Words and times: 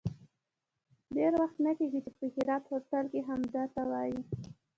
ډېر 1.15 1.31
وخت 1.41 1.57
نه 1.65 1.71
کېږي 1.77 1.99
چې 2.05 2.11
په 2.17 2.25
هرات 2.35 2.63
هوټل 2.71 3.05
کې 3.11 3.21
همدا 3.29 3.63
ته 3.73 3.81
وې. 3.91 4.11